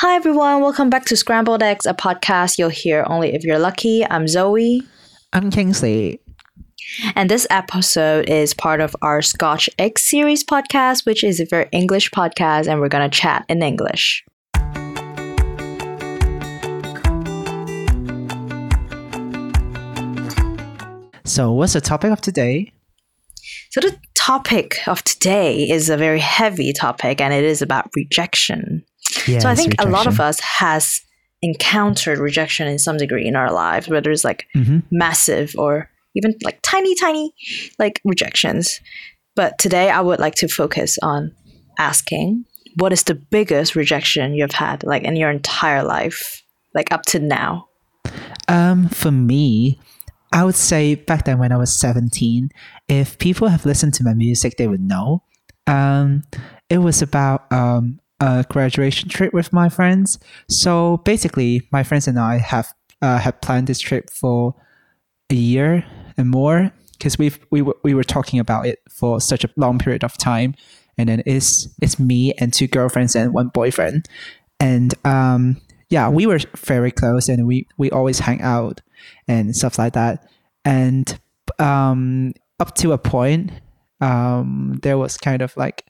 [0.00, 0.60] Hi, everyone.
[0.60, 4.04] Welcome back to Scrambled Eggs, a podcast you'll hear only if you're lucky.
[4.04, 4.82] I'm Zoe.
[5.32, 6.20] I'm Kingsley.
[7.14, 11.70] And this episode is part of our Scotch Egg series podcast, which is a very
[11.72, 14.22] English podcast, and we're going to chat in English.
[21.24, 22.70] So, what's the topic of today?
[23.70, 28.84] So, the topic of today is a very heavy topic, and it is about rejection.
[29.26, 31.02] Yes, so, I think a lot of us has
[31.42, 34.82] encountered rejection in some degree in our lives, whether it's like Mhm.
[34.90, 37.32] massive or even like tiny, tiny
[37.78, 38.80] like rejections.
[39.34, 41.32] But today I would like to focus on
[41.78, 42.44] asking
[42.78, 46.42] what is the biggest rejection you've had like in your entire life,
[46.74, 47.68] like up to now?
[48.48, 49.78] Um, for me,
[50.32, 52.50] I would say back then when I was 17,
[52.88, 55.22] if people have listened to my music, they would know.
[55.66, 56.22] Um,
[56.68, 60.18] it was about um, a graduation trip with my friends.
[60.48, 64.54] So basically, my friends and I have uh, had planned this trip for
[65.30, 65.84] a year
[66.16, 69.78] and more because we've we were, we were talking about it for such a long
[69.78, 70.54] period of time.
[70.98, 74.08] And then it's it's me and two girlfriends and one boyfriend,
[74.58, 75.60] and um,
[75.90, 78.80] yeah, we were very close and we we always hang out
[79.28, 80.26] and stuff like that.
[80.64, 81.18] And
[81.58, 83.52] um, up to a point,
[84.00, 85.84] um, there was kind of like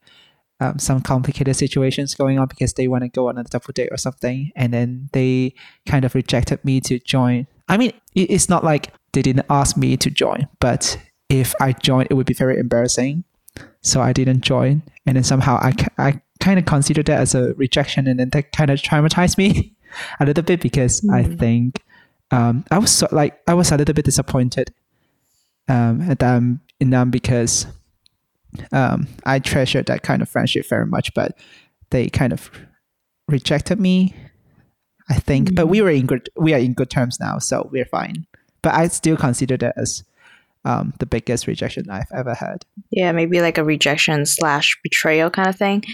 [0.60, 3.88] um, some complicated situations going on because they want to go on a double date
[3.90, 5.54] or something, and then they
[5.86, 7.46] kind of rejected me to join.
[7.68, 10.98] I mean, it's not like they didn't ask me to join, but
[11.28, 13.24] if I joined, it would be very embarrassing.
[13.82, 17.54] So I didn't join, and then somehow I, I kind of considered that as a
[17.54, 19.74] rejection, and then that kind of traumatized me
[20.20, 21.82] a little bit because I think
[22.30, 24.72] um, I was so, like I was a little bit disappointed
[25.68, 27.66] um, at them in them because
[28.72, 31.36] um, I treasure that kind of friendship very much, but
[31.90, 32.50] they kind of
[33.28, 34.14] rejected me.
[35.08, 37.84] I think, but we were in good we are in good terms now, so we're
[37.84, 38.26] fine.
[38.62, 40.02] But I still consider that as
[40.64, 42.64] um, the biggest rejection I've ever had.
[42.90, 45.84] Yeah, maybe like a rejection slash betrayal kind of thing.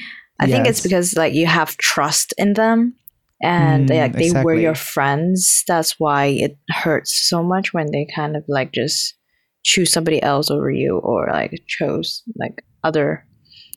[0.40, 2.94] I think it's because like you have trust in them
[3.40, 5.62] and they, Mm, like they were your friends.
[5.68, 9.14] That's why it hurts so much when they kind of like just
[9.62, 13.24] choose somebody else over you or like chose like other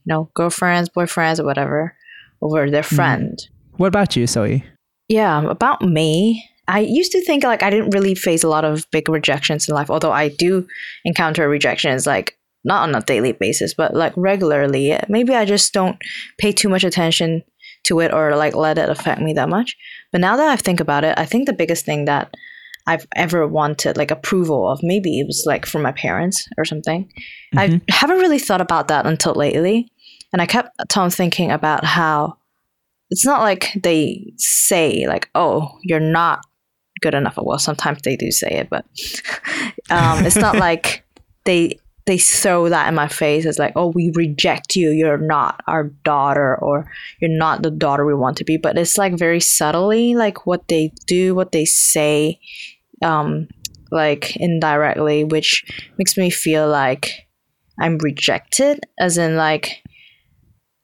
[0.05, 1.95] you know girlfriends, boyfriends or whatever
[2.41, 2.95] over their Mm.
[2.95, 3.39] friend.
[3.77, 4.63] What about you, Zoe?
[5.09, 8.89] Yeah, about me, I used to think like I didn't really face a lot of
[8.91, 10.65] big rejections in life, although I do
[11.03, 14.97] encounter rejections like not on a daily basis, but like regularly.
[15.07, 15.97] Maybe I just don't
[16.39, 17.43] pay too much attention
[17.85, 19.75] to it or like let it affect me that much.
[20.11, 22.33] But now that I think about it, I think the biggest thing that
[22.87, 27.11] I've ever wanted like approval of, maybe it was like from my parents or something.
[27.57, 27.81] I Mhm.
[27.89, 29.87] haven't really thought about that until lately.
[30.33, 32.37] And I kept on thinking about how
[33.09, 36.39] it's not like they say like, "Oh, you're not
[37.01, 38.85] good enough." Well, sometimes they do say it, but
[39.89, 41.03] um, it's not like
[41.45, 44.91] they they throw that in my face as like, "Oh, we reject you.
[44.91, 46.85] You're not our daughter, or
[47.19, 50.67] you're not the daughter we want to be." But it's like very subtly, like what
[50.67, 52.39] they do, what they say,
[53.03, 53.47] um,
[53.91, 55.63] like indirectly, which
[55.97, 57.27] makes me feel like
[57.79, 59.81] I'm rejected, as in like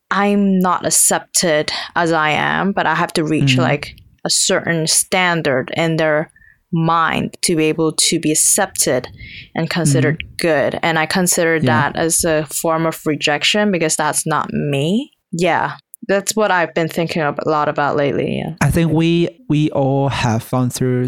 [0.09, 3.59] I'm not accepted as I am, but I have to reach Mhm.
[3.59, 3.95] like
[4.25, 6.31] a certain standard in their
[6.73, 9.07] mind to be able to be accepted
[9.55, 10.79] and considered good.
[10.83, 11.65] And I consider Mm-hmm.
[11.67, 11.91] Yeah.
[11.91, 15.11] that as a form of rejection because that's not me.
[15.31, 15.77] Yeah.
[16.11, 18.39] That's what I've been thinking a lot about lately.
[18.39, 18.55] Yeah.
[18.59, 21.07] I think we we all have gone through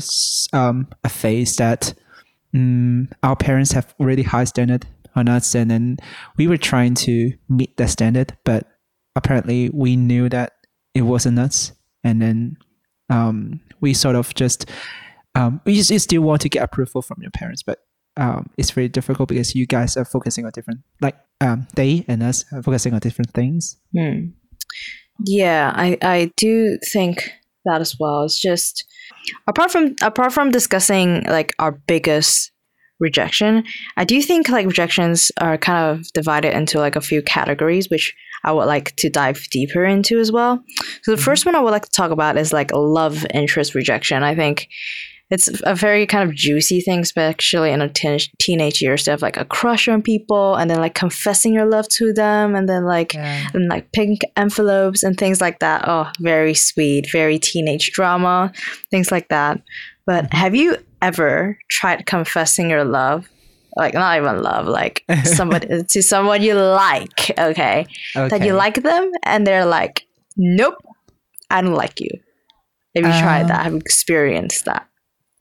[0.53, 1.93] um, a phase that
[2.53, 5.97] um, our parents have really high standard on us, and then
[6.37, 8.65] we were trying to meet that standard, but
[9.17, 10.53] apparently we knew that
[10.93, 11.73] it wasn't us,
[12.05, 12.57] and then
[13.09, 14.69] um, we sort of just
[15.35, 17.79] um, we just you still want to get approval from your parents, but
[18.15, 22.23] um, it's very difficult because you guys are focusing on different like um, they and
[22.23, 23.75] us are focusing on different things.
[23.93, 24.29] Hmm.
[25.25, 27.31] Yeah, I, I do think
[27.65, 28.23] that as well.
[28.23, 28.85] It's just
[29.47, 32.51] apart from apart from discussing like our biggest
[32.99, 33.63] rejection,
[33.97, 38.13] I do think like rejections are kind of divided into like a few categories, which
[38.43, 40.63] I would like to dive deeper into as well.
[41.03, 41.23] So the mm-hmm.
[41.23, 44.23] first one I would like to talk about is like love interest rejection.
[44.23, 44.69] I think
[45.33, 49.21] it's a very kind of juicy thing, especially in a teen- teenage years to have
[49.27, 52.83] like a crush on people and then like confessing your love to them and then
[52.85, 53.11] like
[53.53, 55.79] and like pink envelopes and things like that.
[55.87, 58.51] Oh, very sweet, very teenage drama,
[58.91, 59.61] things like that.
[60.05, 63.27] But have you ever tried confessing your love?
[63.75, 67.87] Like not even love, like somebody to someone you like, okay?
[68.29, 70.05] That you like them and they're like,
[70.37, 70.75] Nope,
[71.49, 72.09] I don't like you.
[72.95, 73.63] Have you tried Um, that?
[73.63, 74.85] Have you experienced that?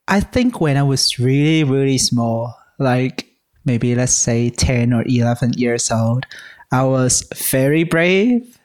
[0.08, 3.26] I think when I was really, really small, like
[3.64, 6.26] maybe let's say 10 or 11 years old,
[6.72, 7.22] I was
[7.52, 8.58] very brave.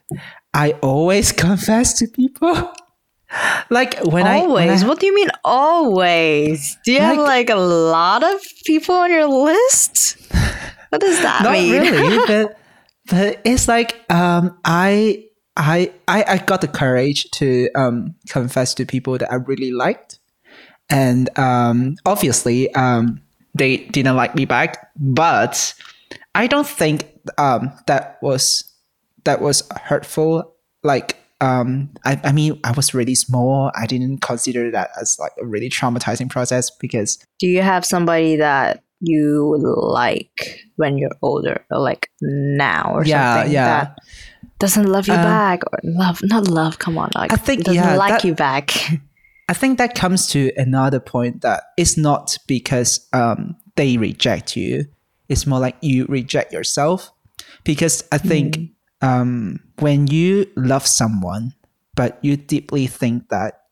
[0.54, 2.72] I always confess to people.
[3.70, 4.38] like when I.
[4.40, 4.84] always?
[4.84, 6.76] What do you mean always?
[6.84, 10.16] Do you have Like- like a lot of people on your list?
[10.90, 11.72] What does that not mean?
[11.82, 12.58] really, but
[13.10, 18.86] but it's like um, I, I I I got the courage to um, confess to
[18.86, 20.17] people that I really liked,
[20.90, 23.20] and um, obviously um,
[23.54, 24.90] they didn't like me back.
[24.96, 25.74] But
[26.34, 27.06] I don't think
[27.38, 28.64] um, that was
[29.24, 30.54] that was hurtful.
[30.82, 33.70] Like um, I, I mean, I was really small.
[33.76, 38.36] I didn't consider that as like a really traumatizing process because do you have somebody
[38.36, 43.64] that you like when you're older, or like now, or Yeah, something yeah.
[43.84, 43.98] that
[44.58, 46.80] doesn't love you Um, back, or love, not love?
[46.80, 48.72] Come on, like I think, doesn't yeah, like that- you back.
[49.48, 54.84] I think that comes to another point that it's not because um, they reject you.
[55.28, 57.10] It's more like you reject yourself.
[57.64, 61.54] Because I think um, when you love someone,
[61.94, 63.62] but you deeply think that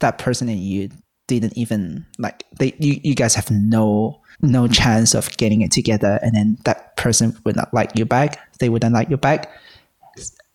[0.00, 0.90] that person and you
[1.26, 6.18] didn't even like they you, you guys have no no chance of getting it together
[6.22, 9.48] and then that person would not like you back they wouldn't like you back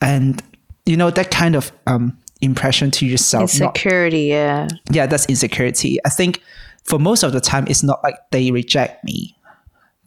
[0.01, 0.43] and
[0.85, 4.67] you know that kind of um impression to yourself not Insecurity, yeah.
[4.89, 5.99] yeah, that's insecurity.
[6.05, 6.41] I think
[6.83, 9.35] for most of the time, it's not like they reject me,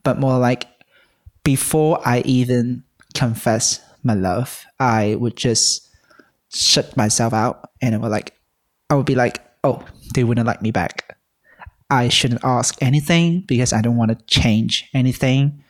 [0.03, 0.67] but more like
[1.43, 2.85] before I even
[3.15, 5.89] confess my love, I would just
[6.51, 8.35] shut myself out and I would like,
[8.91, 9.85] I would be like, oh,
[10.15, 11.17] they wouldn't like me back.
[11.91, 15.65] I shouldn't ask anything because I don't want to change anything.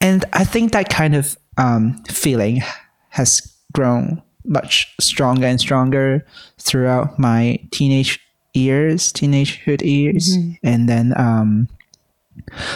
[0.00, 2.62] And I think that kind of um, feeling
[3.10, 6.24] has grown much stronger and stronger
[6.58, 8.20] throughout my teenage
[8.52, 11.68] years, teenagehood years, and then um,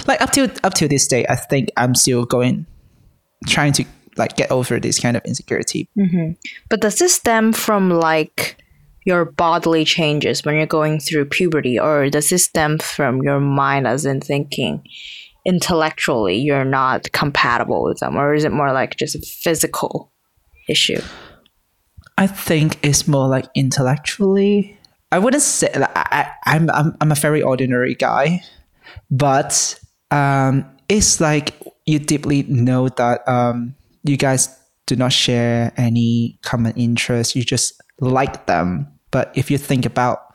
[0.06, 2.66] like up to up to this day, I think I'm still going,
[3.46, 3.84] trying to
[4.16, 5.88] like get over this kind of insecurity.
[6.68, 8.56] But does this stem from like
[9.04, 13.86] your bodily changes when you're going through puberty, or does this stem from your mind,
[13.86, 14.82] as in thinking
[15.46, 20.10] intellectually you're not compatible with them, or is it more like just a physical
[20.68, 21.00] issue?
[22.18, 24.76] I think it's more like intellectually.
[25.12, 28.42] I wouldn't say like, I, I'm, I'm I'm a very ordinary guy,
[29.10, 29.78] but
[30.10, 31.54] um, it's like
[31.86, 34.54] you deeply know that um, you guys
[34.86, 37.36] do not share any common interests.
[37.36, 40.34] You just like them, but if you think about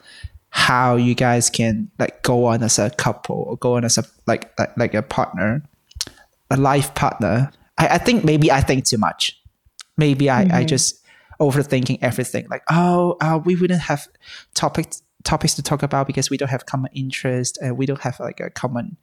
[0.51, 4.05] how you guys can like go on as a couple or go on as a
[4.25, 5.61] like like, like a partner,
[6.49, 9.37] a life partner, I, I think maybe I think too much.
[9.97, 11.02] Maybe I, I just
[11.39, 12.47] overthinking everything.
[12.49, 14.07] Like, oh, uh, we wouldn't have
[14.53, 18.19] topics topics to talk about because we don't have common interest and we don't have
[18.19, 18.97] like a common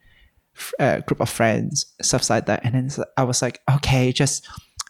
[0.78, 2.60] uh, group of friends, stuff like that.
[2.64, 4.46] And then I was like, okay, just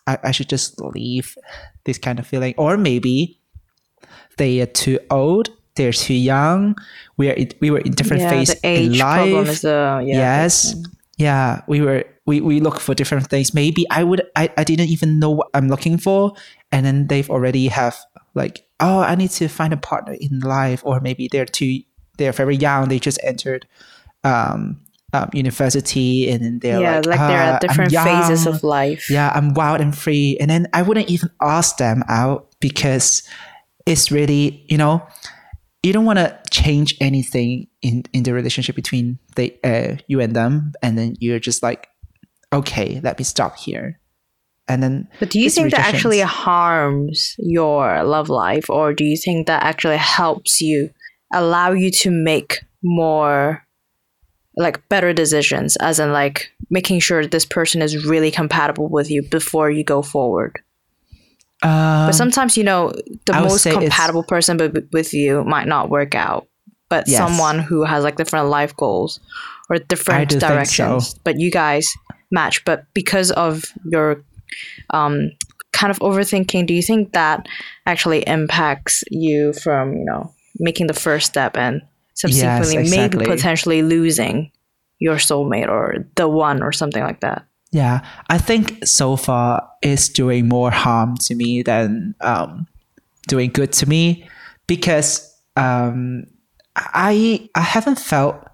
[0.07, 1.37] I, I should just leave
[1.85, 3.41] this kind of feeling, or maybe
[4.37, 5.51] they are too old.
[5.77, 6.77] They're too young.
[7.17, 10.75] We are we were in different yeah, phases in life is the yeah, yes
[11.21, 14.89] yeah we were we, we look for different things maybe i would I, I didn't
[14.89, 16.33] even know what i'm looking for
[16.73, 17.97] and then they've already have
[18.35, 21.81] like oh i need to find a partner in life or maybe they're too
[22.19, 23.67] they're very young they just entered
[24.25, 24.81] um,
[25.13, 28.63] um university and then they're yeah, like, like, they're "Ah, at I'm different phases of
[28.63, 29.11] life.
[29.11, 30.37] yeah i'm wild and free.
[30.41, 33.23] And then i wouldn't even ask them out because
[33.87, 35.07] it's really you know
[35.83, 40.37] you don't want to change anything in in the relationship between the uh, you and
[40.37, 40.73] them.
[40.83, 41.89] And then you're just like
[42.53, 44.00] okay let me stop here
[44.71, 49.17] and then But do you think that actually harms your love life, or do you
[49.17, 50.91] think that actually helps you
[51.33, 53.67] allow you to make more
[54.57, 59.23] like better decisions, as in like making sure this person is really compatible with you
[59.23, 60.59] before you go forward?
[61.63, 62.93] um, But sometimes you know
[63.27, 66.47] the most compatible person b- with you might not work out,
[66.89, 67.19] but Yes.
[67.19, 69.21] someone who has like different life goals
[69.69, 70.49] or different think so.
[70.49, 71.87] directions, but you guys
[72.31, 72.65] match.
[72.65, 74.25] But because of your
[74.91, 75.31] um,
[75.73, 77.47] kind of overthinking, do you think that
[77.87, 81.83] actually impacts you from you know making the first step and
[82.15, 83.19] subsequently exactly.
[83.19, 84.51] maybe potentially losing
[84.99, 87.47] your soulmate or the one or something like that?
[87.73, 92.67] Yeah, I think so far it's doing more harm to me than um,
[93.29, 94.29] doing good to me
[94.67, 96.27] because um,
[96.77, 98.45] I I haven't felt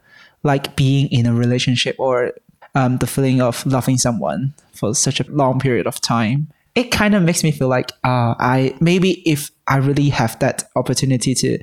[0.42, 2.32] like being in a relationship or
[2.76, 6.48] um, the feeling of loving someone for such a long period of time.
[6.74, 10.64] It kind of makes me feel like uh, I maybe if I really have that
[10.76, 11.58] opportunity to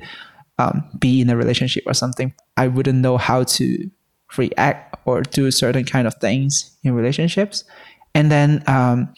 [0.58, 3.90] um, be in a relationship or something, I wouldn't know how to
[4.36, 7.64] react or do certain kind of things in relationships.
[8.14, 9.14] And then, um,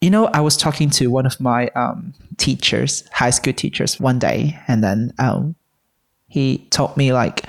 [0.00, 4.20] you know, I was talking to one of my um, teachers, high school teachers, one
[4.20, 5.56] day, and then um,
[6.28, 7.44] he told me like,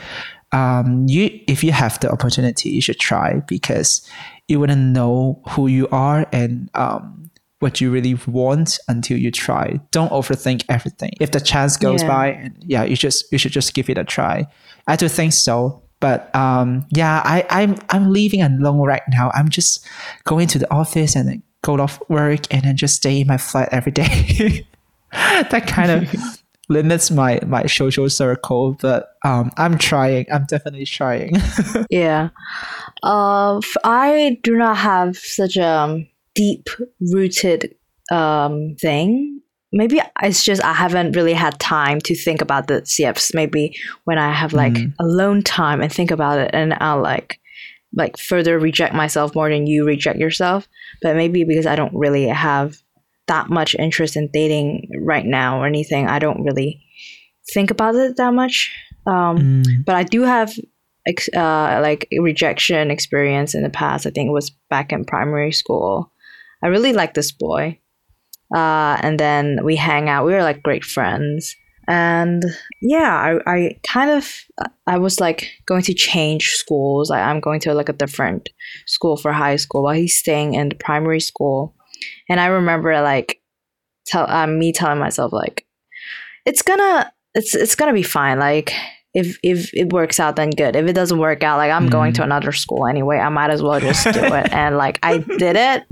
[0.52, 4.08] um, you if you have the opportunity, you should try because
[4.48, 9.80] you wouldn't know who you are and um, what you really want until you try.
[9.92, 11.12] Don't overthink everything.
[11.20, 12.08] If the chance goes Yeah.
[12.08, 14.46] by, and yeah, you just you should just give it a try.
[14.88, 15.82] I do think so.
[16.00, 19.32] But um, yeah, I, I'm I'm leaving alone right now.
[19.34, 19.88] I'm just
[20.26, 23.38] going to the office and then go off work and then just stay in my
[23.38, 24.68] flat every day.
[25.12, 26.16] that kind of
[26.70, 28.78] limits my my social circle.
[28.82, 30.26] But um, I'm trying.
[30.32, 31.36] I'm definitely trying.
[31.90, 32.30] Yeah.
[33.04, 36.68] Uh, I do not have such a deep
[37.14, 37.76] rooted
[38.12, 39.42] um, thing.
[39.72, 44.18] Maybe it's just I haven't really had time to think about the cfs Maybe when
[44.18, 44.94] I have like Mm.
[45.00, 47.40] alone time and think about it, and I'll like
[47.94, 50.68] like further reject myself more than you reject yourself.
[51.02, 52.78] But maybe because I don't really have
[53.28, 56.84] that much interest in dating right now or anything, I don't really
[57.54, 58.72] think about it that much.
[59.08, 60.54] Um, Mm, but I do have
[61.08, 64.06] ex- uh, like rejection experience in the past.
[64.06, 66.12] I think it was back in primary school.
[66.64, 67.80] I really liked this boy,
[68.56, 70.26] uh, and then we hang out.
[70.26, 71.56] We were like great friends,
[71.88, 72.42] and
[72.82, 74.34] yeah, I, I kind of
[74.88, 77.10] I was like going to change schools.
[77.10, 78.50] Like I'm going to like a different
[78.88, 81.76] school for high school while he's staying in the primary school,
[82.30, 83.42] and I remember like
[84.08, 85.66] tell uh, me telling myself like
[86.46, 88.40] it's gonna it's it's gonna be fine.
[88.40, 88.74] Like
[89.14, 90.76] if if it works out, then good.
[90.76, 92.16] If it doesn't work out, like I'm going Mhm.
[92.18, 93.18] to another school anyway.
[93.18, 94.52] I might as well just do it.
[94.54, 95.84] And like I did it,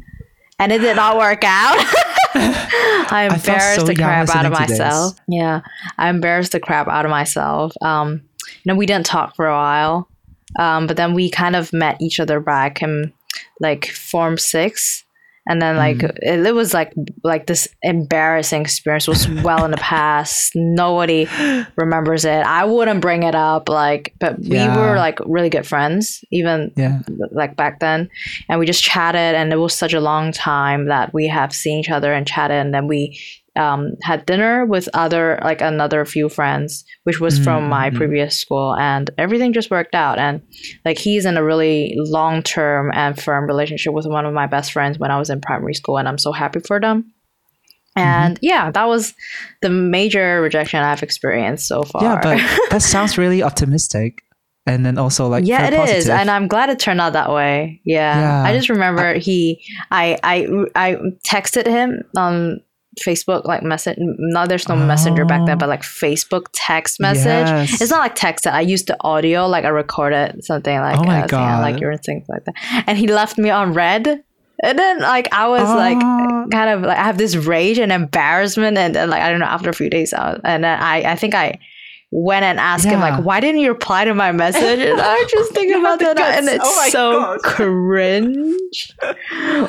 [0.60, 1.78] and it did not work out.
[2.36, 5.16] I I embarrassed so the crap out of myself.
[5.28, 5.62] Yeah,
[5.98, 7.74] I embarrassed the crap out of myself.
[7.82, 8.22] Um,
[8.64, 10.10] you know, we didn't talk for a while,
[10.60, 13.14] um, but then we kind of met each other back in
[13.60, 15.03] like form six.
[15.46, 16.18] And then like Mm.
[16.22, 20.54] it, it was like like this embarrassing experience was well in the past.
[20.56, 21.28] Nobody
[21.76, 22.46] remembers it.
[22.46, 27.02] I wouldn't bring it up like but we were like really good friends even yeah.
[27.32, 28.10] like back then
[28.50, 31.80] and we just chatted and it was such a long time that we have seen
[31.80, 33.20] each other and chatted and then we
[33.56, 37.96] um, had dinner with other like another few friends which was from my Mhm.
[37.98, 40.42] previous school and everything just worked out and
[40.86, 44.72] like he's in a really long term and firm relationship with one of my best
[44.72, 47.14] friends when i was in primary school and i'm so happy for them
[47.96, 49.14] and yeah that was
[49.62, 52.38] the major rejection i've experienced so far Yeah, but
[52.72, 54.24] that sounds really optimistic.
[54.66, 57.30] And then also like yeah, it very is, and I'm glad it turned out that
[57.34, 57.82] way.
[57.84, 58.44] Yeah, Yeah.
[58.50, 60.96] I just remember he, I, I, I
[61.28, 62.62] texted him on
[63.02, 63.98] Facebook, like message.
[64.00, 65.60] No, there's no messenger back then, Oh.
[65.60, 67.26] but like Facebook text message.
[67.48, 67.82] Yes.
[67.82, 68.46] It's not like text.
[68.48, 71.82] I used the audio, like I recorded something like, Oh my uh, like God.
[71.82, 72.84] you and things like that.
[72.88, 74.24] And he left me on read.
[74.64, 76.48] And then like I was like Oh.
[76.52, 79.46] kind of like I have this rage and embarrassment and then like I don't know
[79.46, 81.60] after a few days out and then I I think I
[82.16, 85.32] went and asked him like why didn't you reply to my message and I was
[85.32, 87.40] just thinking about the that and it's Oh so God.
[87.42, 88.94] cringe.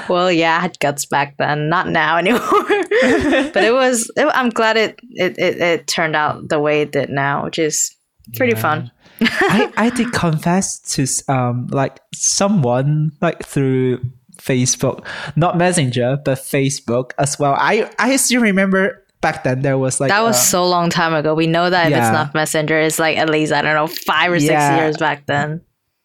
[0.09, 2.41] well, yeah, I had guts back then, not now anymore.
[2.41, 6.93] but it was it, I'm glad it, it it it turned out the way it
[6.93, 7.95] did now, which is
[8.37, 8.61] pretty Yeah.
[8.63, 8.91] fun.
[9.23, 14.01] I, I did confess to um like someone like through
[14.37, 17.55] Facebook, not Messenger, but Facebook as well.
[17.57, 21.15] I I still remember back then there was like that was uh, so long time
[21.15, 21.33] ago.
[21.35, 24.31] We know that if it's not Messenger, it's like at least I don't know five
[24.31, 24.77] or six Yeah.
[24.85, 25.63] years back then.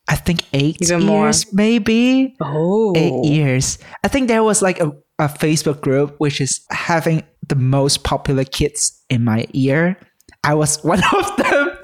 [0.07, 1.25] I think eight Even more.
[1.25, 3.77] years maybe Oh, eight years.
[4.03, 4.87] I think there was like a,
[5.19, 9.97] a Facebook group which is having the most popular kids in my year.
[10.45, 11.75] I was one of them.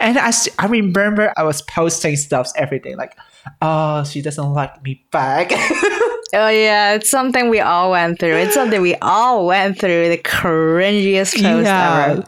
[0.00, 3.12] And I, I remember I was posting stuff every day like,
[3.60, 5.52] oh, she doesn't like me back.
[6.34, 8.36] Oh yeah, it's something we all went through.
[8.36, 10.08] It's something we all went through.
[10.08, 12.24] The cringiest post ever.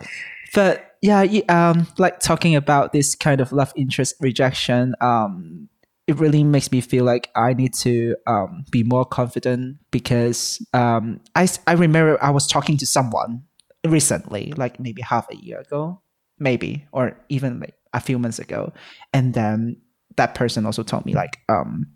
[0.54, 5.68] But yeah, um, like talking about this kind of love interest rejection, um,
[6.06, 11.20] it really makes me feel like I need to um, be more confident because um,
[11.34, 13.42] I, I remember I was talking to someone
[13.86, 16.00] recently, like maybe half a year ago,
[16.38, 18.72] maybe, or even like a few months ago.
[19.12, 19.76] And then
[20.16, 21.86] that person also told me like, um,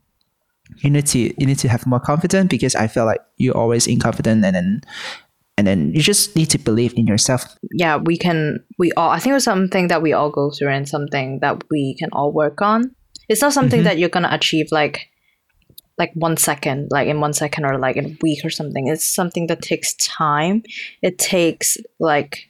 [0.79, 3.87] you need to you need to have more confidence because I feel like you're always
[3.87, 4.81] inconfident and then
[5.59, 7.45] and then you just need to believe in yourself.
[7.73, 8.65] Yeah, we can.
[8.79, 9.11] We all.
[9.11, 12.33] I think it's something that we all go through, and something that we can all
[12.33, 12.95] work on.
[13.29, 13.85] It's not something Mhm.
[13.85, 15.09] that you're gonna achieve like,
[15.99, 18.89] like one second, like in one second, or like in a week or something.
[18.89, 20.63] It's something that takes time.
[21.03, 22.49] It takes like,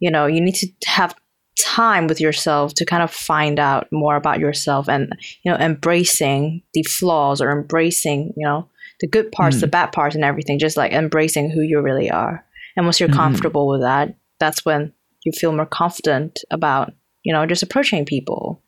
[0.00, 1.14] you know, you need to have
[1.60, 5.12] time with yourself to kind of find out more about yourself and
[5.44, 8.68] you know embracing the flaws or embracing you know
[9.00, 9.60] the good parts Mm.
[9.60, 12.44] the bad parts and everything just like embracing who you really are
[12.76, 13.14] and once you're Mhm.
[13.14, 14.92] comfortable with that that's when
[15.24, 16.92] you feel more confident about
[17.24, 18.62] you know just approaching people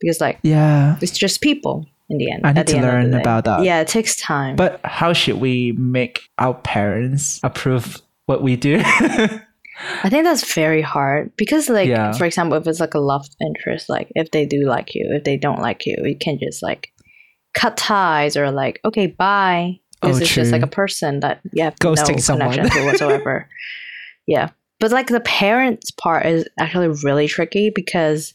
[0.00, 0.96] because like Yeah.
[1.00, 3.62] it's just people in the end I need to end of the learn about that.
[3.64, 8.82] yeah it takes time But how should we make our parents approve what we do?
[10.02, 12.12] I think that's very hard because, like, Yeah.
[12.12, 15.24] for example, if it's like a love interest, like if they do like you, if
[15.24, 16.88] they don't like you, you can just like
[17.54, 19.78] cut ties or like, okay, bye.
[20.00, 22.50] Because Oh, it's just like a person that you have Ghosting no someone.
[22.52, 23.48] connection to whatsoever.
[24.26, 24.50] yeah,
[24.80, 28.34] but like the parents part is actually really tricky because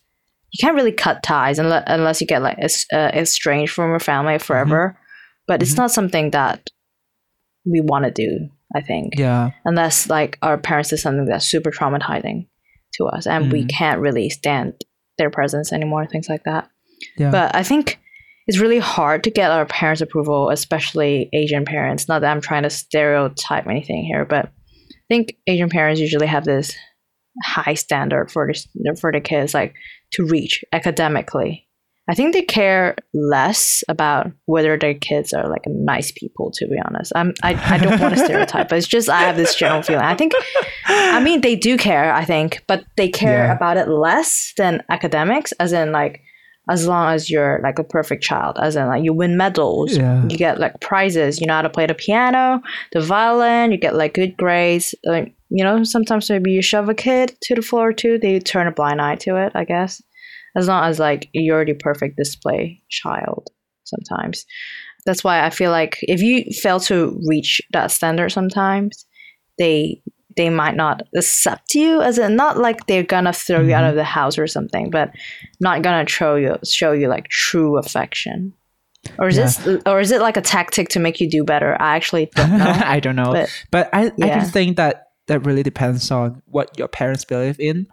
[0.51, 4.39] you can't really cut ties unless, unless you get like uh, estranged from your family
[4.39, 4.97] forever.
[5.47, 5.77] But it's Mhm.
[5.77, 6.69] not something that
[7.65, 8.49] we want to do.
[8.75, 9.51] I think yeah.
[9.65, 12.47] unless like our parents did something that's super traumatizing
[12.95, 13.69] to us and we Mm.
[13.69, 14.73] can't really stand
[15.17, 16.69] their presence anymore things like that
[17.17, 17.29] Yeah.
[17.31, 17.99] but i think
[18.47, 22.63] it's really hard to get our parents approval especially asian parents not that i'm trying
[22.63, 26.75] to stereotype anything here but i think asian parents usually have this
[27.43, 29.73] high standard for the, for the kids like
[30.11, 31.67] to reach academically
[32.09, 36.77] i think they care less about whether their kids are like nice people to be
[36.85, 39.81] honest i'm i, I don't want to stereotype but it's just i have this general
[39.81, 40.33] feeling i think
[40.91, 43.53] I mean, they do care, I think, but they care Yeah.
[43.53, 46.21] about it less than academics, as in, like,
[46.69, 50.23] as long as you're like a perfect child, as in, like, you win medals, Yeah.
[50.27, 52.61] you get like prizes, you know how to play the piano,
[52.91, 54.95] the violin, you get like good grades.
[55.05, 58.67] Like, you know, sometimes maybe you shove a kid to the floor too, they turn
[58.67, 60.01] a blind eye to it, I guess.
[60.55, 63.49] As long as, like, you're the perfect display child,
[63.89, 64.45] sometimes.
[65.05, 69.05] That's why I feel like if you fail to reach that standard sometimes,
[69.57, 70.01] they
[70.37, 73.89] they might not accept you as in not like they're gonna throw you out of
[73.89, 73.97] mm-hmm.
[73.97, 75.11] the house or something, but
[75.59, 78.53] not gonna show you show you like true affection.
[79.17, 79.45] Or is Yeah.
[79.45, 81.75] this or is it like a tactic to make you do better?
[81.79, 82.81] I actually don't know.
[82.85, 83.31] I don't know.
[83.31, 87.59] but But I, I just think that that really depends on what your parents believe
[87.59, 87.87] in.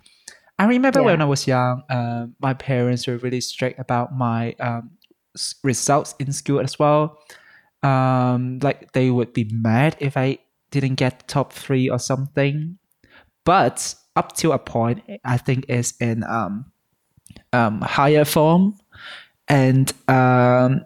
[0.58, 4.90] I remember when I was young, um, my parents were really strict about my um,
[5.62, 7.18] results in school as well.
[7.82, 10.38] Um, like they would be mad if I
[10.70, 12.78] didn't get top three or something.
[13.44, 16.72] But up to a point, I think is in um,
[17.52, 18.78] um, higher form,
[19.48, 20.84] and um,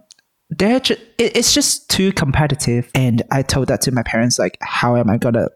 [0.50, 2.90] they're ju- it, it's just too competitive.
[2.94, 5.48] And I told that to my parents, like, how am I gonna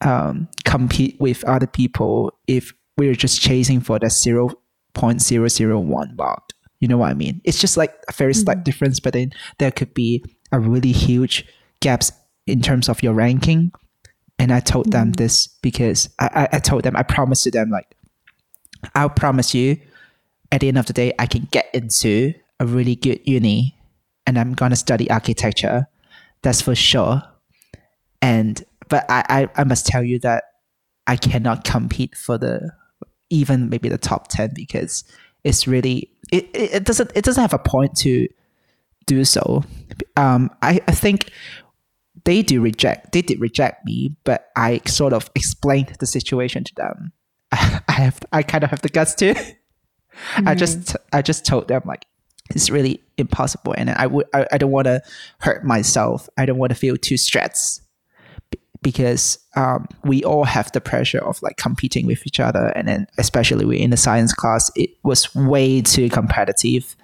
[0.00, 4.50] um, compete with other people if we're just chasing for the zero
[4.94, 6.50] point zero zero one mark?
[6.80, 7.40] You know what I mean?
[7.44, 8.64] It's just like a very slight mm-hmm.
[8.64, 11.46] difference, but then there could be a really huge
[11.80, 12.10] gaps
[12.46, 13.72] in terms of your ranking.
[14.38, 15.22] And I told them mm-hmm.
[15.22, 17.94] this because I, I, I told them I promised to them like
[18.94, 19.78] I'll promise you
[20.50, 23.76] at the end of the day I can get into a really good uni
[24.26, 25.86] and I'm gonna study architecture.
[26.42, 27.22] That's for sure.
[28.20, 30.44] And but I, I, I must tell you that
[31.06, 32.72] I cannot compete for the
[33.32, 35.04] even maybe the top ten because
[35.42, 38.28] it's really it, it, doesn't it doesn't have a point to
[39.06, 39.64] do so.
[40.16, 41.32] Um I, I think
[42.24, 46.74] they do reject they did reject me, but I sort of explained the situation to
[46.76, 47.12] them.
[47.52, 49.34] I have I kind of have the guts to.
[50.36, 52.04] I just I just told them like
[52.50, 55.00] it's really impossible, and I would I, I don't want to
[55.38, 56.28] hurt myself.
[56.36, 57.80] I don't want to feel too stressed
[58.82, 63.06] because um, we all have the pressure of like competing with each other, and then
[63.18, 66.96] especially we in the science class, it was way too competitive,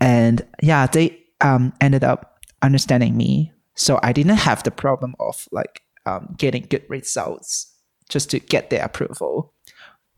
[0.00, 5.48] and yeah, they um, ended up understanding me, so I didn't have the problem of
[5.52, 7.72] like um, getting good results
[8.08, 9.52] just to get their approval,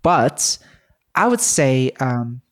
[0.02, 0.58] but
[1.14, 2.42] I would say um,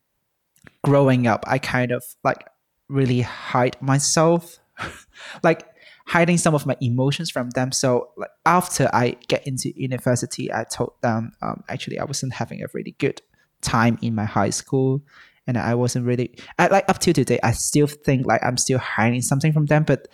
[0.83, 2.47] growing up, I kind of like
[2.89, 4.59] really hide myself,
[5.43, 5.67] like
[6.07, 7.73] hiding some of my emotions from them.
[7.73, 12.63] So like after I get into university, I told them um, actually I wasn't having
[12.63, 13.21] a really good
[13.63, 15.03] time in my high school,
[15.47, 17.39] and I wasn't really I, like up to today.
[17.43, 20.09] I still think like I'm still hiding something from them, but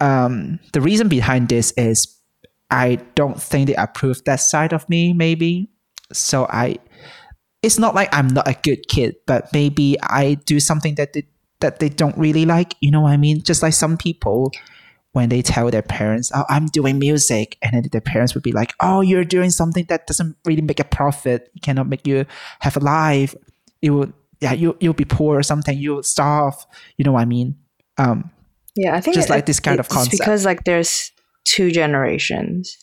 [0.00, 2.18] um, the reason behind this is
[2.70, 5.12] I don't think they approve that side of me.
[5.12, 5.70] Maybe
[6.12, 6.78] so I
[7.62, 11.24] it's not like I'm not a good kid, but maybe I do something that they,
[11.60, 12.74] that they don't really like.
[12.80, 13.42] You know what I mean?
[13.42, 14.50] Just like some people,
[15.12, 18.52] when they tell their parents, "Oh, I'm doing music," and then their parents would be
[18.52, 21.50] like, "Oh, you're doing something that doesn't really make a profit.
[21.54, 22.24] It cannot make you
[22.60, 23.34] have a life.
[23.82, 25.76] You will, yeah, you you'll be poor or something.
[25.76, 26.54] You'll starve."
[26.96, 27.56] You know what I mean?
[27.98, 28.30] Um,
[28.74, 30.12] Yeah, I think Just it- like this kind of it's concept.
[30.18, 31.12] because like there's
[31.44, 32.74] two generations.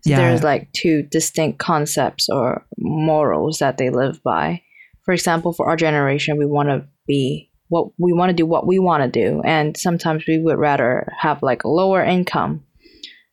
[0.00, 0.16] So Yeah.
[0.18, 4.62] there's like two distinct concepts or morals that they live by.
[5.04, 8.66] For example, for our generation, we want to be what we want to do, what
[8.66, 12.62] we want to do, and sometimes we would rather have like a lower income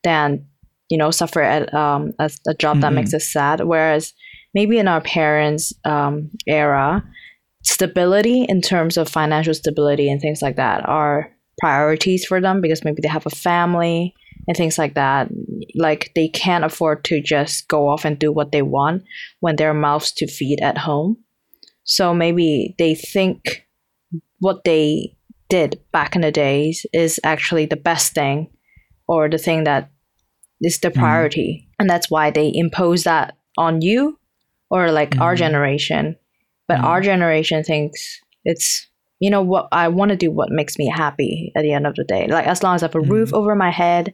[0.04, 0.46] than
[0.88, 2.96] you know suffer at um, a, a job that Mhm.
[2.96, 3.60] makes us sad.
[3.60, 4.12] Whereas
[4.54, 7.04] maybe in our parents' um, era,
[7.62, 12.84] stability in terms of financial stability and things like that are priorities for them because
[12.84, 14.14] maybe they have a family
[14.48, 15.28] and things like that.
[15.76, 19.04] Like they can't afford to just go off and do what they want
[19.40, 21.16] when there are mouths to feed at home.
[21.84, 23.64] So maybe they think
[24.40, 25.16] what they
[25.48, 28.50] did back in the days is actually the best thing
[29.06, 29.90] or the thing that
[30.60, 31.68] is the priority.
[31.78, 34.18] And that's why they impose that on you
[34.70, 35.38] or like our Mhm.
[35.38, 36.16] generation.
[36.68, 36.84] But Mhm.
[36.84, 38.88] our generation thinks it's
[39.20, 41.94] you know what I want to do what makes me happy at the end of
[41.94, 42.26] the day.
[42.26, 44.12] Like as long as I have a roof over my head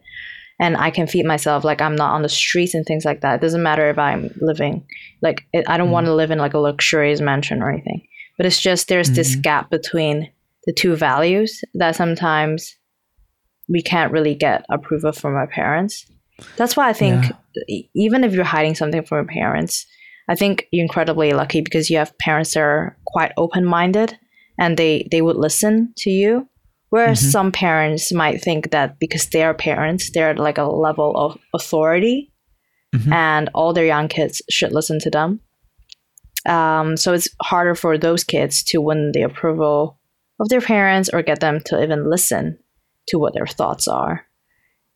[0.61, 3.37] and I can feed myself, like I'm not on the streets and things like that.
[3.37, 4.85] It doesn't matter if I'm living
[5.23, 8.03] like it, I don't want to live in like a luxurious mansion or anything.
[8.39, 9.43] But it's just there's this Mhm.
[9.43, 10.31] gap between
[10.67, 12.77] the two values that sometimes
[13.69, 16.07] we can't really get approval from our parents.
[16.57, 17.25] That's why I think
[17.69, 19.85] e- even if you're hiding something from your parents,
[20.29, 24.17] I think you're incredibly lucky because you have parents that are quite open minded
[24.59, 26.49] and they, they would listen to you.
[26.91, 27.31] Whereas Mhm.
[27.33, 32.33] some parents might think that because they're parents, they're at like a level of authority
[32.95, 33.13] Mhm.
[33.13, 35.41] and all their young kids should listen to them.
[36.47, 39.99] Um, so it's harder for those kids to win the approval
[40.41, 42.59] of their parents or get them to even listen
[43.09, 44.25] to what their thoughts are.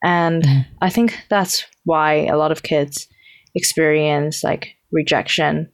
[0.04, 0.66] And Mhm.
[0.80, 3.08] I think that's why a lot of kids
[3.54, 5.68] experience like rejection,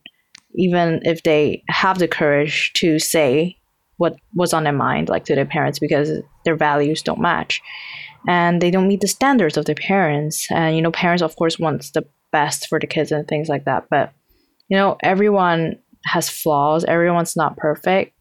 [0.54, 3.56] even if they have the courage to say
[3.98, 6.10] what was on their mind, like to their parents, because
[6.44, 7.60] their values don't match
[8.28, 10.46] and they don't meet the standards of their parents.
[10.50, 13.64] And, you know, parents, of course, wants the best for the kids and things like
[13.64, 13.84] that.
[13.90, 14.12] But,
[14.68, 18.14] you know, everyone has flaws, everyone's not perfect.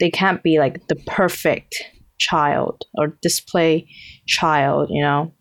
[0.00, 1.76] They can't be like the perfect
[2.18, 3.88] child or display
[4.26, 5.32] child, you know?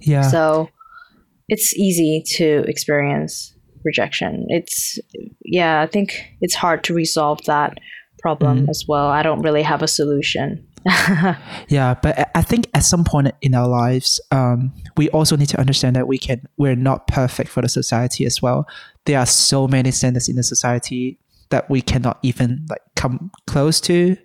[0.00, 0.22] Yeah.
[0.22, 0.68] So
[1.48, 4.46] it's easy to experience rejection.
[4.48, 4.98] It's,
[5.44, 7.78] yeah, I think it's hard to resolve that
[8.20, 8.68] problem Mhm.
[8.68, 9.06] as well.
[9.06, 10.66] I don't really have a solution.
[11.68, 15.60] Yeah, but I- think at some point in our lives, um, we also need to
[15.60, 18.66] understand that we can we're not perfect for the society as well.
[19.04, 21.18] There are so many standards in the society
[21.50, 24.16] that we cannot even like come close to.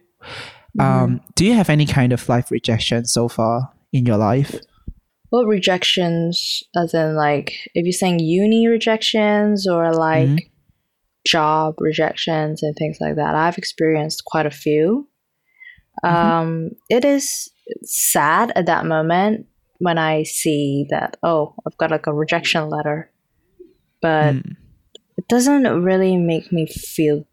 [0.80, 4.56] Um, do you have any kind of life rejection so far in your life?
[5.32, 10.40] Well, rejections, as in like if you're saying uni rejections or like Mhm.
[11.28, 15.08] job rejections and things like that, I've experienced quite a few.
[16.04, 17.50] Um, it is
[17.84, 19.48] sad at that moment
[19.80, 23.12] when I see that oh, I've got like a rejection letter,
[24.02, 24.56] but Mm.
[25.18, 27.26] it doesn't really make me feel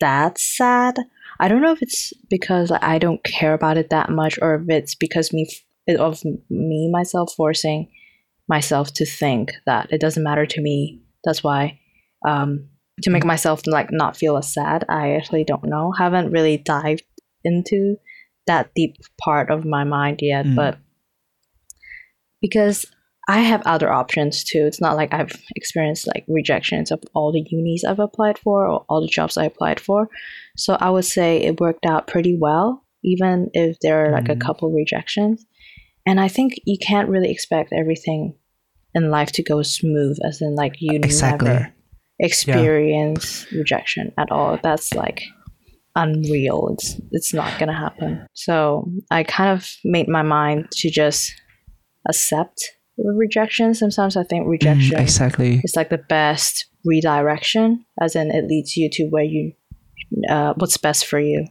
[0.00, 0.98] that sad.
[1.40, 4.56] I don't know if it's because like, I don't care about it that much, or
[4.56, 5.46] if it's because me
[5.98, 7.90] of me myself forcing
[8.48, 11.00] myself to think that it doesn't matter to me.
[11.24, 11.78] That's why
[12.26, 12.68] um,
[13.02, 14.84] to make myself like not feel as sad.
[14.88, 15.92] I actually don't know.
[15.92, 17.02] Haven't really dived
[17.44, 17.96] into
[18.46, 20.56] that deep part of my mind yet, Mm.
[20.56, 20.78] but
[22.40, 22.86] because
[23.28, 24.66] I have other options too.
[24.66, 28.84] It's not like I've experienced like rejections of all the unis I've applied for or
[28.88, 30.08] all the jobs I applied for.
[30.56, 34.34] So I would say it worked out pretty well, even if there are like a
[34.34, 34.40] Mm.
[34.40, 35.46] couple rejections.
[36.04, 38.34] And I think you can't really expect everything
[38.92, 41.48] in life to go smooth, as in like you Exactly.
[41.48, 41.72] never
[42.18, 44.58] experience rejection at all.
[44.62, 45.22] That's like
[45.96, 46.70] unreal.
[46.74, 48.26] It's it's not gonna happen.
[48.34, 51.32] So I kind of made my mind to just
[52.08, 52.60] accept
[52.96, 53.74] the rejection.
[53.74, 55.60] Sometimes I think Mm, rejection exactly.
[55.64, 59.52] is like the best redirection, as in it leads you to where you
[60.28, 61.46] uh, what's best for you,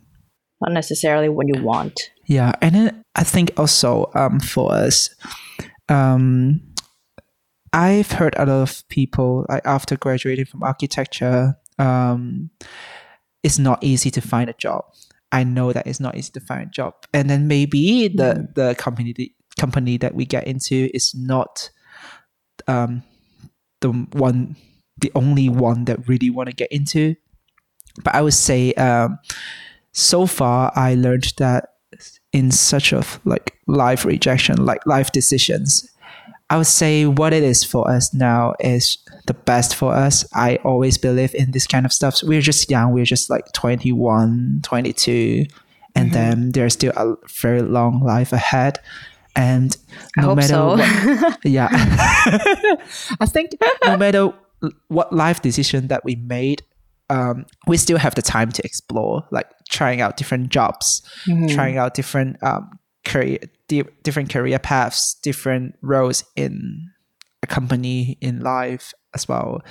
[0.62, 1.99] not necessarily what you want.
[2.27, 5.10] Yeah, and then I think also um, for us,
[5.89, 6.62] um,
[7.73, 12.51] I've heard a lot of people like after graduating from architecture, um,
[13.43, 14.86] it's not easy to find a job.
[15.32, 18.75] I know that it's not easy to find a job, and then maybe the the
[18.75, 21.69] company the company that we get into is not
[22.67, 23.04] um,
[23.82, 24.56] the one,
[24.97, 27.15] the only one that really want to get into.
[28.04, 29.19] But I would say um,
[29.91, 31.69] so far I learned that
[32.32, 35.89] in such of like life rejection, like life decisions,
[36.49, 40.25] I would say what it is for us now is the best for us.
[40.34, 42.15] I always believe in this kind of stuff.
[42.17, 42.93] So we're just young.
[42.93, 45.45] We're just like 21, 22.
[45.95, 46.13] And Mhm.
[46.13, 48.79] then there's still a very long life ahead.
[49.36, 49.75] And
[50.17, 50.67] I no hope matter so.
[50.75, 51.69] what, yeah,
[53.19, 53.51] I think
[53.86, 54.34] no matter
[54.88, 56.63] what life decision that we made,
[57.10, 61.53] um, we still have the time to explore, like trying out different jobs, Mhm.
[61.53, 66.89] trying out different um, career, di- different career paths, different roles in
[67.47, 69.62] company in life as well.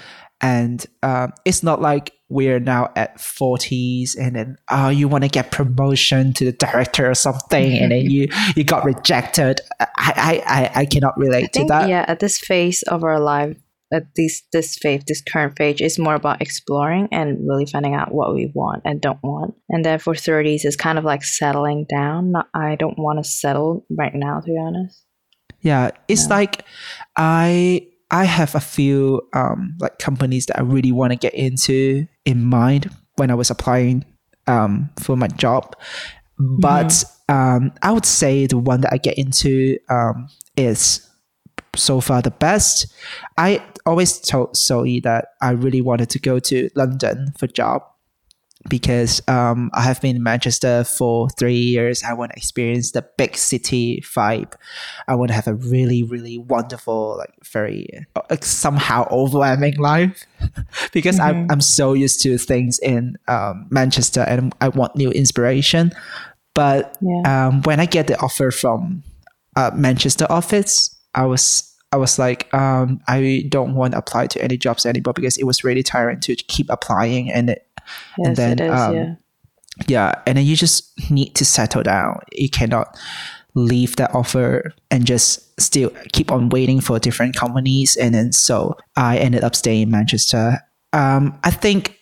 [0.41, 5.29] And um, it's not like we're now at 40s and then oh you want to
[5.29, 10.71] get promotion to the director or something and then you you got rejected i i
[10.77, 13.57] i, cannot relate I to that yeah, at this phase of our life,
[13.93, 18.15] at this this phase, this current phase, is more about exploring and really finding out
[18.15, 19.55] what we want and don't want.
[19.69, 22.33] And then for thirties, it's kind of like settling down.
[22.33, 25.05] Not, I don't want to settle right now, to be honest.
[25.63, 26.37] Yeah, it's Yeah.
[26.37, 26.65] like
[27.17, 32.07] I I have a few um like companies that I really want to get into
[32.25, 34.05] in mind when I was applying
[34.47, 35.77] um for my job.
[36.39, 41.07] But um I would say the one that I get into um is
[41.77, 42.87] so far the best.
[43.39, 47.83] I always told Zoe that I really wanted to go to London for job
[48.69, 52.03] because um, I have been in Manchester for three years.
[52.03, 54.53] I want to experience the big city vibe.
[55.09, 60.27] I want to have a really, really wonderful, like very uh, somehow overwhelming life
[60.93, 65.93] because I'm I'm so used to things in um, Manchester and I want new inspiration.
[66.55, 67.49] But Yeah.
[67.49, 69.03] um, when I get the offer from
[69.57, 74.43] uh, Manchester office, I was I was like, um, I don't want to apply to
[74.43, 77.67] any jobs anymore because it was really tiring to keep applying and it,
[78.19, 78.81] Yes, then, it is.
[78.81, 79.15] um, yeah.
[79.87, 82.21] yeah, and then you just need to settle down.
[82.33, 82.99] You cannot
[83.55, 87.97] leave that offer and just still keep on waiting for different companies.
[87.97, 90.59] And then so I ended up staying in Manchester.
[90.93, 91.99] Um, I think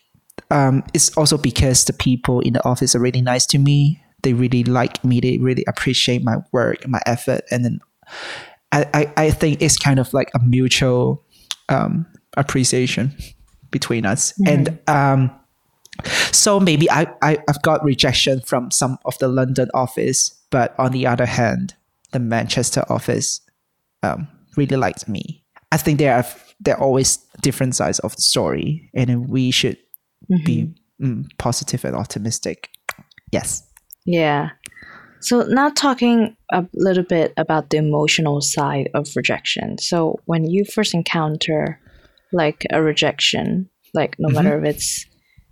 [0.50, 4.02] um, it's also because the people in the office are really nice to me.
[4.22, 5.20] They really like me.
[5.20, 7.80] They really appreciate my work, my effort, and then
[8.72, 11.24] I, I, I think it's kind of like a mutual
[11.68, 13.12] um, appreciation
[13.70, 14.34] between us.
[14.46, 15.30] And um,
[16.04, 20.92] so maybe I, I, I've got rejection from some of the London office, but on
[20.92, 21.74] the other hand,
[22.12, 23.40] the Manchester office
[24.02, 25.44] um, really liked me.
[25.72, 26.24] I think there are
[26.60, 29.76] there are always different sides of the story, and we should
[30.44, 32.70] be mm, positive and optimistic.
[33.30, 33.62] Yes.
[34.04, 34.50] Yeah.
[35.20, 39.78] So now talking a little bit about the emotional side of rejection.
[39.78, 41.80] So when you first encounter
[42.32, 45.06] like a rejection, like no matter if it's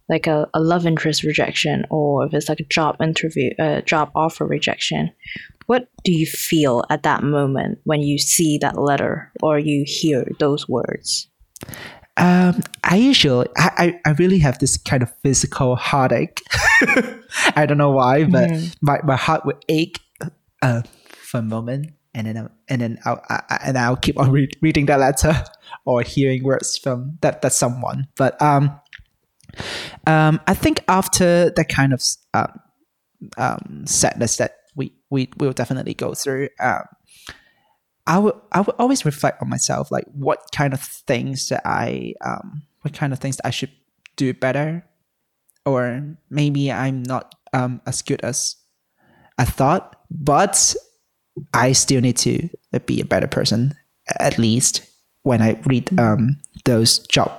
[0.08, 4.10] like a, a love interest rejection or if it's like a job interview, a job
[4.14, 5.10] offer rejection,
[5.66, 10.24] what do you feel at that moment when you see that letter or you hear
[10.38, 11.28] those words?
[12.18, 16.40] Um, I usually, I, I, I really have this kind of physical heartache.
[17.56, 18.48] I don't know why, but
[18.80, 20.00] my, my heart would ache
[20.62, 24.18] uh, for a moment, and then I- and then I'll I, I- and I'll keep
[24.18, 25.34] on re- reading that letter
[25.84, 28.06] or hearing words from that that someone.
[28.16, 28.80] But um,
[30.06, 32.02] um, I think after that kind of
[32.34, 32.60] um,
[33.36, 36.82] um, sadness that we we will definitely go through, um,
[38.06, 42.14] I would I would always reflect on myself, like what kind of things that I
[42.24, 43.72] um what kind of things that I should
[44.16, 44.84] do better,
[45.64, 48.56] or maybe I'm not um as good as
[49.38, 50.74] I thought, but
[51.52, 52.48] I still need to
[52.86, 53.74] be a better person
[54.20, 54.82] at least
[55.22, 57.32] when I read um those job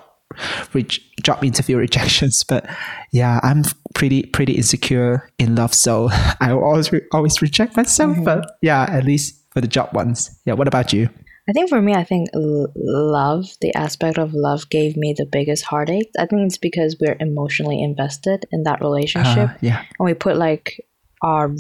[0.74, 0.88] re-
[1.24, 2.44] job interview rejections.
[2.44, 2.66] But
[3.12, 3.64] yeah, I'm
[3.94, 6.10] pretty pretty insecure in love, so
[6.42, 8.18] I will always re- always reject myself.
[8.24, 10.40] But yeah, at least for the job ones.
[10.46, 10.54] Yeah.
[10.54, 11.10] What about you?
[11.50, 15.64] I think for me, I think love, the aspect of love gave me the biggest
[15.64, 16.12] heartache.
[16.20, 19.86] I think it's because we're emotionally invested in that relationship Uh, yeah.
[19.98, 20.86] and we put like
[21.22, 21.56] our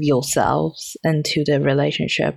[0.00, 2.36] real selves into the relationship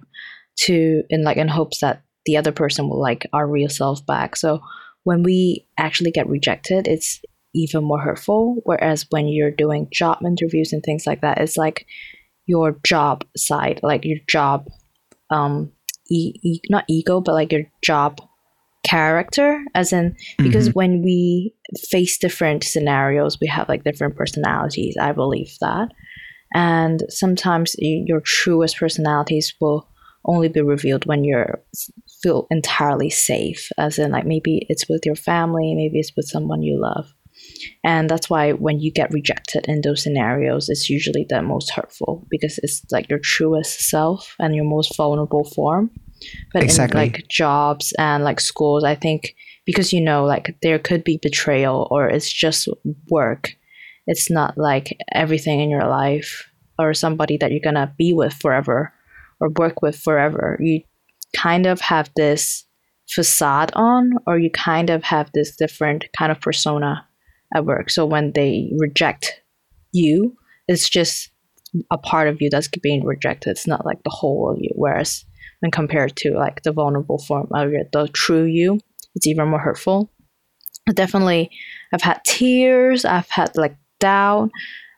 [0.66, 4.36] to in like in hopes that the other person will like our real self back.
[4.36, 4.60] So
[5.04, 7.22] when we actually get rejected, it's
[7.54, 8.58] even more hurtful.
[8.64, 11.86] Whereas when you're doing job interviews and things like that, it's like
[12.46, 14.68] your job side, like your job,
[15.30, 15.72] um,
[16.10, 18.20] e- e- not ego, but like your job
[18.84, 21.54] character, as in because when we
[21.90, 24.96] face different scenarios, we have like different personalities.
[25.00, 25.90] I believe that,
[26.54, 29.88] and sometimes your truest personalities will
[30.26, 31.62] only be revealed when you're
[32.22, 36.62] feel entirely safe as in like maybe it's with your family maybe it's with someone
[36.62, 37.14] you love.
[37.84, 42.28] And that's why when you get rejected in those scenarios it's usually the most hurtful
[42.30, 45.92] because it's like your truest self and your most vulnerable form.
[46.54, 47.02] But Exactly.
[47.02, 49.34] in like jobs and like schools i think
[49.66, 52.68] because you know like there could be betrayal or it's just
[53.10, 53.56] work
[54.06, 58.94] it's not like everything in your life or somebody that you're gonna be with forever
[59.40, 60.82] or work with forever, you
[61.36, 62.66] kind of have this
[63.10, 67.06] facade on, or you kind of have this different kind of persona
[67.56, 67.90] at work.
[67.90, 69.42] So when they reject
[69.92, 70.36] you,
[70.68, 71.30] it's just
[71.92, 73.52] a part of you that's being rejected.
[73.52, 74.72] It's not like the whole of you.
[74.76, 75.26] Whereas
[75.60, 78.80] when compared to like the vulnerable form of your, the true you,
[79.16, 80.12] it's even more hurtful.
[80.94, 81.52] Definitely,
[81.94, 83.06] I've had tears.
[83.06, 84.50] I've had like doubt.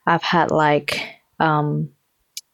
[0.06, 1.00] I've had like
[1.40, 1.90] um,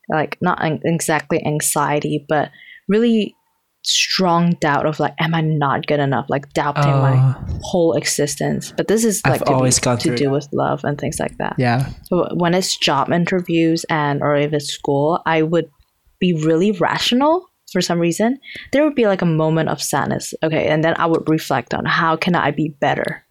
[0.09, 2.51] like not exactly anxiety, but
[2.89, 3.37] really
[3.83, 6.27] strong doubt of like, am I not good enough?
[6.29, 8.73] Like doubting uh, my whole existence.
[8.77, 10.31] But this is like I've to, always be, to do that.
[10.31, 11.55] with love and things like that.
[11.59, 11.91] Yeah.
[12.05, 15.71] So when it's job interviews and or if it's school, I would
[16.19, 18.39] be really rational for some reason.
[18.73, 20.35] There would be like a moment of sadness.
[20.43, 23.25] Okay, and then I would reflect on how can I be better?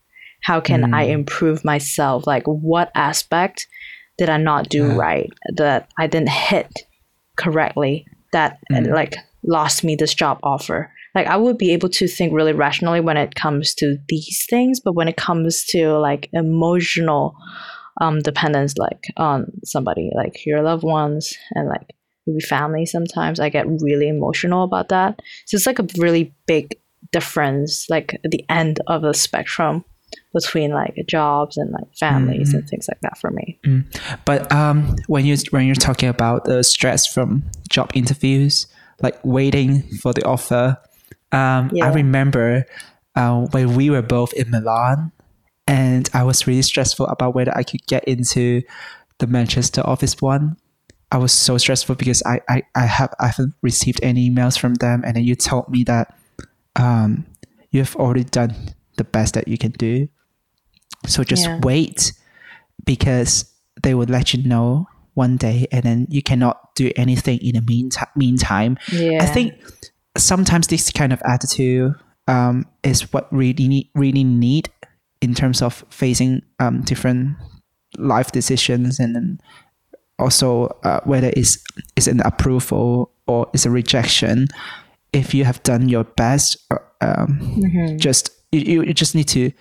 [0.43, 0.95] How can mm.
[0.95, 2.25] I improve myself?
[2.25, 3.67] Like what aspect
[4.17, 4.95] did I not do yeah.
[4.95, 6.71] right that I didn't hit
[7.37, 8.93] correctly that mm.
[8.93, 9.15] like
[9.49, 10.91] lost me this job offer.
[11.15, 14.79] Like I would be able to think really rationally when it comes to these things,
[14.79, 17.35] but when it comes to like emotional
[17.99, 21.95] um, dependence, like on somebody, like your loved ones and like
[22.27, 25.19] maybe family, sometimes I get really emotional about that.
[25.47, 26.79] So it's like a really big
[27.11, 29.83] difference, like at the end of the spectrum
[30.33, 32.59] between like jobs and like families mm-hmm.
[32.59, 33.59] and things like that for me.
[33.65, 33.85] Mm.
[34.25, 38.67] But um, when you when you're talking about the stress from job interviews,
[39.01, 40.77] like waiting for the offer.
[41.31, 41.85] Um, yeah.
[41.85, 42.65] I remember
[43.15, 45.11] uh, when we were both in Milan,
[45.67, 48.63] and I was really stressful about whether I could get into
[49.19, 50.57] the Manchester office one.
[51.11, 54.75] I was so stressful because I, I, I have I haven't received any emails from
[54.75, 56.15] them, and then you told me that
[56.75, 57.25] um,
[57.71, 58.55] you have already done
[58.97, 60.07] the best that you can do.
[61.07, 61.59] So just yeah.
[61.63, 62.13] wait
[62.85, 64.87] because they would let you know
[65.19, 68.07] one day and then you cannot do anything in the meantime.
[68.15, 68.77] meantime.
[68.89, 69.21] Yeah.
[69.21, 69.53] I think
[70.17, 71.93] sometimes this kind of attitude
[72.29, 74.69] um, is what really need, really need
[75.19, 77.35] in terms of facing um, different
[77.97, 79.41] life decisions and then
[80.17, 81.61] also uh, whether it's,
[81.97, 84.47] it's an approval or it's a rejection.
[85.11, 87.97] If you have done your best, uh, um, mm-hmm.
[87.97, 89.51] just you, you just need to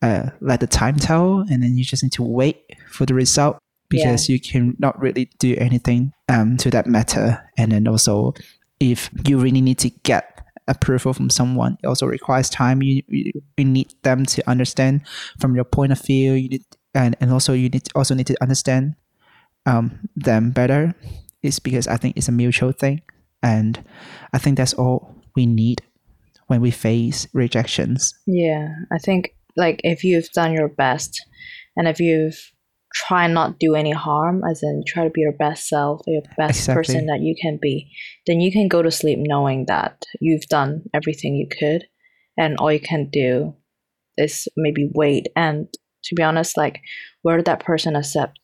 [0.00, 2.56] uh, let the time tell and then you just need to wait
[2.88, 3.58] for the result
[3.94, 4.34] because yeah.
[4.34, 7.42] you can not really do anything um, to that matter.
[7.56, 8.34] And then also,
[8.80, 12.82] if you really need to get approval from someone, it also requires time.
[12.82, 15.02] You, you, you need them to understand
[15.38, 16.32] from your point of view.
[16.32, 18.94] You need, and, and also you need to, also need to understand
[19.66, 20.94] um, them better.
[21.42, 23.02] It's because I think it's a mutual thing,
[23.42, 23.84] and
[24.32, 25.82] I think that's all we need
[26.46, 28.14] when we face rejections.
[28.26, 31.20] Yeah, I think like if you've done your best,
[31.76, 32.38] and if you've
[32.94, 36.60] try not do any harm as in try to be your best self your best
[36.60, 36.74] exactly.
[36.74, 37.90] person that you can be
[38.26, 41.84] then you can go to sleep knowing that you've done everything you could
[42.36, 43.54] and all you can do
[44.16, 45.66] is maybe wait and
[46.04, 46.80] to be honest like
[47.22, 48.38] whether that person accepts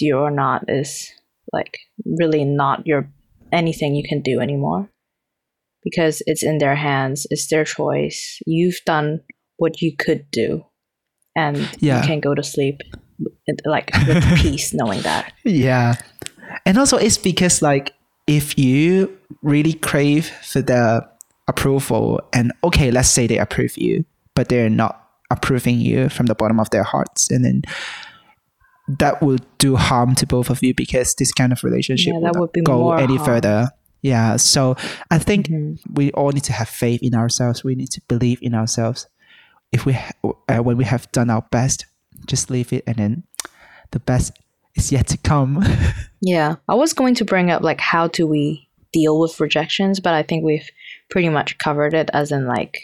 [0.00, 1.10] you or not is
[1.52, 3.10] like really not your
[3.50, 4.90] anything you can do anymore
[5.82, 9.20] because it's in their hands it's their choice you've done
[9.56, 10.62] what you could do
[11.34, 12.00] and yeah.
[12.00, 12.80] you can go to sleep
[13.64, 15.32] like with peace knowing that.
[15.44, 15.94] Yeah.
[16.64, 17.92] And also it's because like
[18.26, 21.06] if you really crave for the
[21.48, 26.34] approval and okay, let's say they approve you, but they're not approving you from the
[26.34, 27.62] bottom of their hearts and then
[28.88, 32.50] that will do harm to both of you because this kind of relationship yeah, would
[32.64, 33.26] go any harm.
[33.26, 33.68] further.
[34.02, 34.36] Yeah.
[34.36, 34.76] So
[35.10, 35.94] I think mm-hmm.
[35.94, 37.64] we all need to have faith in ourselves.
[37.64, 39.08] We need to believe in ourselves.
[39.72, 39.98] If we,
[40.48, 41.86] uh, when we have done our best,
[42.26, 43.22] just leave it and then
[43.90, 44.32] the best
[44.74, 45.64] is yet to come.
[46.20, 46.56] yeah.
[46.68, 50.22] I was going to bring up like how do we deal with rejections, but I
[50.22, 50.68] think we've
[51.10, 52.78] pretty much covered it as in like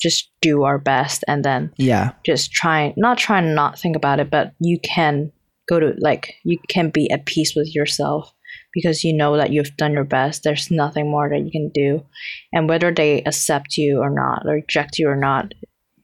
[0.00, 4.20] just do our best and then yeah just try not try and not think about
[4.20, 5.32] it but you can
[5.68, 8.32] go to like you can be at peace with yourself
[8.72, 12.04] because you know that you've done your best there's nothing more that you can do
[12.52, 15.52] and whether they accept you or not or reject you or not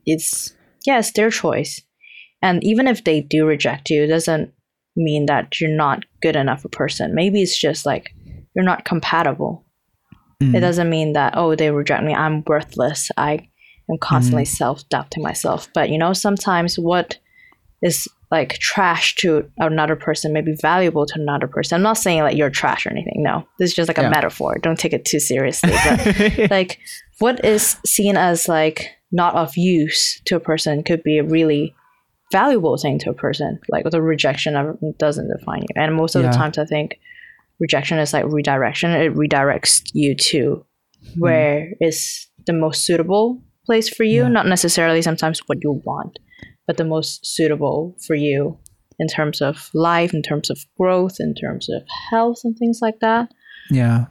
[0.05, 1.81] it's yeah it's their choice
[2.45, 4.53] and even if they do reject you, it doesn't
[4.97, 7.15] mean that you're not good enough a person.
[7.15, 8.15] Maybe it's just like
[8.55, 9.65] you're not compatible.
[10.43, 10.55] Mm.
[10.55, 13.11] It doesn't mean that, oh, they reject me, I'm worthless.
[13.17, 13.49] I
[13.91, 14.49] am constantly mm.
[14.49, 15.71] self doubting myself.
[15.73, 17.19] But you know, sometimes what
[17.81, 21.77] is like trash to another person may be valuable to another person.
[21.77, 23.23] I'm not saying like you're trash or anything.
[23.23, 24.09] No, this is just like yeah.
[24.09, 24.59] a metaphor.
[24.59, 25.73] Don't take it too seriously.
[25.85, 26.79] But like,
[27.21, 31.75] what is seen as like not of use to a person could be really
[32.33, 33.59] valuable thing to a person.
[33.69, 35.69] Like the rejection of, doesn't define you.
[35.77, 36.31] And most of yeah.
[36.31, 36.99] the times, I think
[37.61, 38.91] rejection is like redirection.
[38.91, 40.65] It redirects you to
[41.15, 41.21] hmm.
[41.21, 44.29] where is the most suitable place for you, Yeah.
[44.29, 46.19] not necessarily sometimes what you want,
[46.67, 48.59] but the most suitable for you
[48.99, 53.01] in terms of life, in terms of growth, in terms of health and things like
[53.01, 53.33] that.
[53.71, 54.07] Yeah.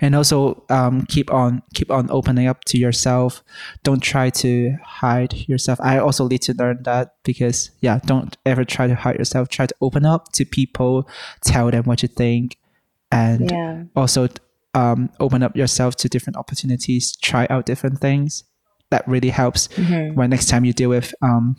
[0.00, 3.42] And also um, keep on keep on opening up to yourself.
[3.82, 5.80] Don't try to hide yourself.
[5.82, 9.48] I also need to learn that because yeah, don't ever try to hide yourself.
[9.48, 11.08] Try to open up to people,
[11.42, 12.56] tell them what you think,
[13.10, 13.82] and Yeah.
[13.96, 14.28] also
[14.74, 17.16] um, open up yourself to different opportunities.
[17.16, 18.44] Try out different things.
[18.90, 20.14] That really helps Mhm.
[20.14, 21.56] when next time you deal with um,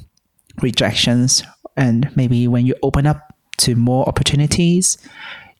[0.61, 1.43] rejections,
[1.75, 4.97] and maybe when you open up to more opportunities,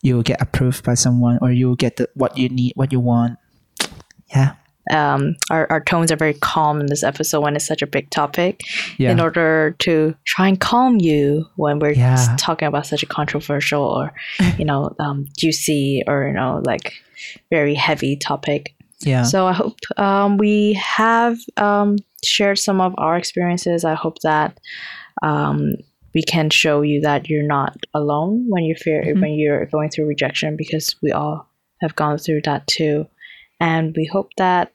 [0.02, 3.38] you'll get approved by someone, or you'll get the, what you need, what you want.
[4.36, 4.54] Yeah,
[4.92, 8.12] Um, our, our tones are very calm in this episode when it's such a big
[8.12, 8.62] topic.
[9.00, 12.36] yeah, in order to try and calm you when we're Yeah.
[12.38, 14.14] talking about such a controversial or
[14.60, 16.94] you know um, juicy or you know like
[17.50, 23.18] very heavy topic yeah, so i hope um, we have um, shared some of our
[23.18, 24.60] experiences i hope that
[25.24, 25.74] um,
[26.16, 29.22] we can show you that you're not alone when you fear Mhm.
[29.22, 31.48] when you're going through rejection because we all
[31.82, 33.06] have gone through that too
[33.60, 34.72] and we hope that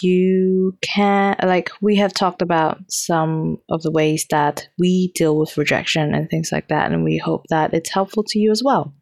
[0.00, 5.56] you can like we have talked about some of the ways that we deal with
[5.56, 8.92] rejection and things like that and we hope that it's helpful to you as well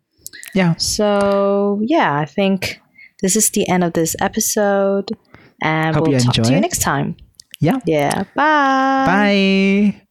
[0.55, 0.75] yeah.
[0.77, 2.81] so yeah i think
[3.23, 5.11] this is the end of this episode
[5.63, 6.61] and Hope we'll talk to you it.
[6.61, 7.17] next time
[7.61, 7.81] Yeah.
[7.87, 10.06] yeah bye Bye.